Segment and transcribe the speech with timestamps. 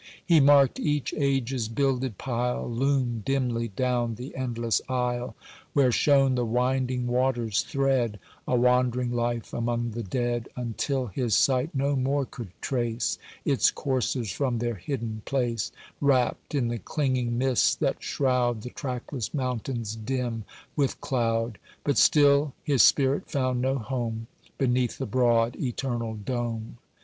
[0.25, 5.35] He marked each age's builded pile Loom dimly down the endless aisle,
[5.73, 11.75] Where shone the winding waters' thread, A wandering life among the dead, Until his sight
[11.75, 17.75] no more could trace Its courses from their hidden place, Wrapt in the clinging mists
[17.75, 20.45] that shroud The trackless mountains dim
[20.75, 24.25] with cloud; But still his spirit found no home
[24.57, 26.79] Beneath the broad eternal dome.